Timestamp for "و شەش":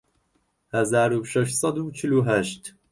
1.15-1.49